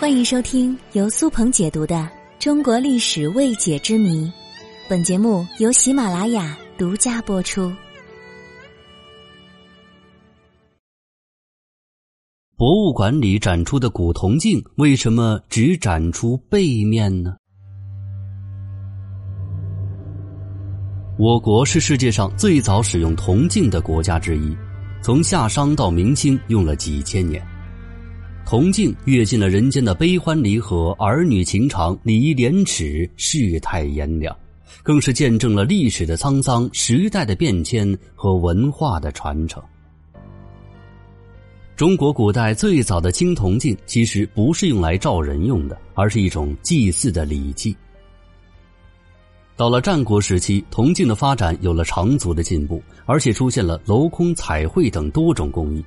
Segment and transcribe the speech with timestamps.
[0.00, 1.96] 欢迎收听由苏鹏解读的
[2.38, 4.26] 《中国历史未解之谜》，
[4.88, 7.72] 本节目由喜马拉雅独家播出。
[12.56, 17.34] 博物馆里展出的古铜镜为什么只展出背面呢？
[21.18, 24.56] 我国是世界上最早使用铜镜的国家之一，
[25.02, 27.44] 从夏商到明清用了几千年。
[28.48, 34.34] 铜镜阅尽了人间的悲欢离合、儿女情长、礼义廉耻、世态炎凉，
[34.82, 39.62] 更是见证了历史的沧桑、时代的变迁和文化的传承。
[41.76, 47.76] 中国古代最早的青铜镜其实不是用来照人用的，而是一种祭祀的礼器。
[49.56, 55.84] 到了战国时期，铜镜的发展有了长足的进步，而且出现了镂空、彩绘等多种工艺。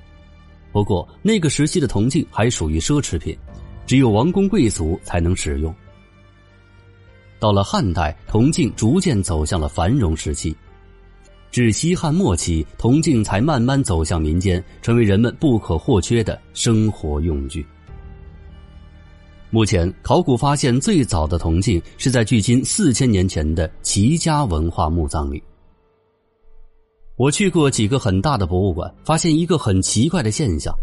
[0.72, 3.38] 不过，那个时期的铜镜还属于奢侈品，
[3.86, 5.74] 只有王公贵族才能使用。
[7.40, 10.56] 到了汉代，铜镜逐渐走向了繁荣时期，
[11.52, 17.66] 至西汉末期，铜镜才慢慢走向民间，成为人们不可或缺的生活用具。
[19.50, 25.44] 目前，考古发现最早的铜镜是在距今四千年前的齐家文化墓葬里。
[27.22, 30.74] 我去过几个很大的博物馆，发现一个很奇怪的现象，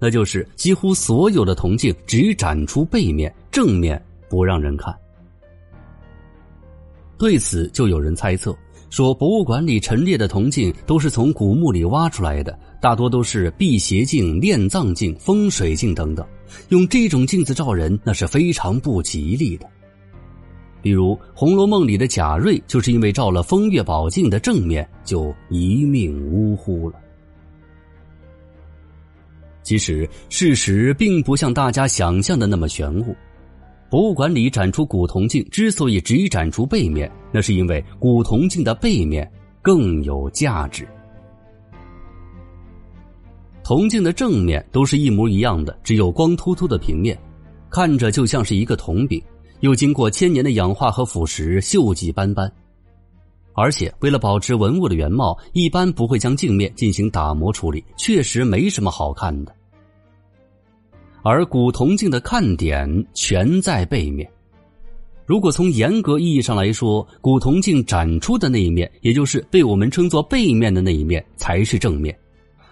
[0.00, 4.92] 那就是几乎所有的铜镜只展出背面，正面不让人看。
[7.16, 8.52] 对此，就有人猜测
[8.90, 16.26] 说，博物馆里陈列的铜镜都是从古墓里挖出来的，大多都是辟邪镜、炼藏镜、风水镜等等，
[16.70, 19.64] 用这种镜子照人，那是非常不吉利的。
[20.82, 26.96] 比如《红楼梦》里的贾瑞，就是因为照了风月宝镜的正面，就一命呜呼了。
[29.62, 33.14] 其实事实并不像大家想象的那么玄乎。
[33.90, 39.28] 博物馆里展出古铜镜之所以只展出背面，那是因为古铜镜的背面
[39.62, 40.86] 更有价值。
[43.64, 47.18] 铜镜的正面都是一模一样的，只有光秃秃的平面，
[47.68, 49.20] 看着就像是一个铜饼。
[49.60, 52.50] 又经过千年的氧化和腐蚀，锈迹斑斑。
[53.54, 59.54] 而且为了保持文物的原貌，一般不会将镜面进行打磨处理，确实没什么好看的。
[61.22, 64.30] 而古铜镜的看点全在背面。
[65.24, 72.16] 如果从严格意义上来说，古铜镜展出的那一面，也就是被我们称作背面的那一面，才是正面，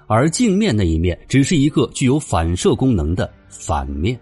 [0.06, 4.16] 而镜面那一面只是一个具有反射功能的反面。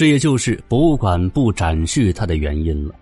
[0.00, 2.94] 这也就是博物馆不展示它的原因了。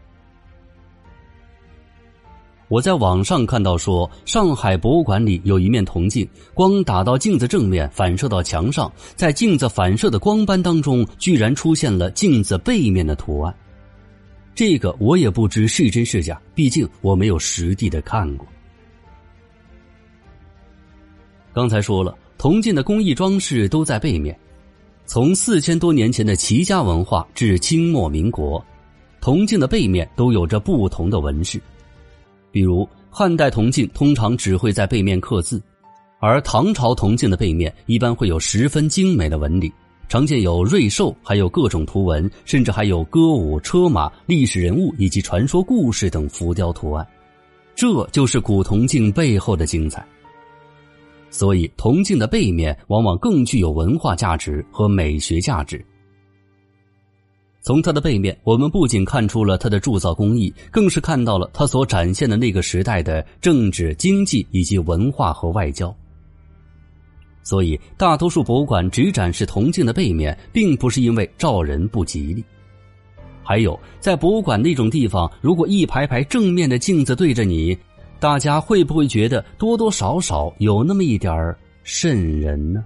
[2.67, 13.55] 我在网上看到说，上海博物馆里有一面铜镜，光打到镜子正面，反射到墙上，在镜子反射的光斑当中，居然出现了镜子背面的图案。
[14.53, 18.45] 这个我也不知是真是假，毕竟我没有实地的看过。
[21.55, 24.37] 刚才说了，铜镜的工艺装饰都在背面。
[25.09, 28.63] 从四千多年前的齐家文化至清末民国，
[29.23, 31.59] 铜镜的背面都有着不同的纹饰。
[32.53, 35.63] 比如汉代铜镜通常只会在背面刻字，
[36.21, 39.73] 而唐朝铜镜的背面一般会有十分精美的纹理，
[40.11, 47.07] 常见有瑞兽，还有各种图文，甚至还有歌舞、车马、历史人物以及传说故事等浮雕图案。
[47.75, 50.07] 这就是古铜镜背后的精彩。
[51.31, 55.85] 所以，铜镜的背面往往更具有文化价值和美学价值。
[57.61, 65.95] 从它的背面，我们不仅看出了它的铸造工艺，更是看到了它所展现的那个时代的政治、经济以及文化和外交。
[67.43, 72.43] 所以，大多数博物馆只展示铜镜的背面，并不是因为照人不吉利。
[73.43, 77.77] 还有，在博物馆那种地方，如果一排排正面的镜子对着你。
[78.21, 82.85] 大家会不会觉得多多少少有那么一点儿渗人呢？